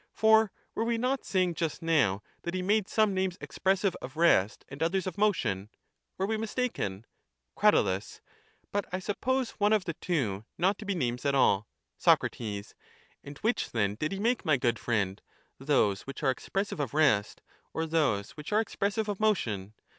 For 0.13 0.51
were 0.73 0.83
we 0.83 0.97
not 0.97 1.25
saying 1.25 1.53
just 1.53 1.83
now 1.83 2.23
that 2.41 2.55
he 2.55 2.63
made 2.63 2.89
some 2.89 3.13
names 3.13 3.37
expressive 3.39 3.95
of 4.01 4.17
rest 4.17 4.65
and 4.67 4.81
others 4.81 5.05
of 5.05 5.15
motion? 5.15 5.69
Were 6.17 6.25
we 6.25 6.37
mistaken? 6.37 7.05
Crat. 7.55 8.19
But 8.71 8.85
I 8.91 8.97
suppose 8.97 9.51
one 9.59 9.73
of 9.73 9.85
the 9.85 9.93
two 9.93 10.43
not 10.57 10.79
to 10.79 10.85
be 10.85 10.95
names 10.95 11.23
at 11.23 11.35
all. 11.35 11.67
Soc. 11.99 12.23
And 12.41 13.37
which, 13.41 13.73
then, 13.73 13.93
did 13.93 14.11
he 14.11 14.19
make, 14.19 14.43
my 14.43 14.57
good 14.57 14.79
friend; 14.79 15.21
those 15.59 16.07
which 16.07 16.23
are 16.23 16.31
expressive 16.31 16.79
of 16.79 16.95
rest, 16.95 17.43
or 17.71 17.85
those 17.85 18.31
which 18.31 18.51
are 18.51 18.59
expressive 18.59 19.07
of 19.07 19.19
motion? 19.19 19.75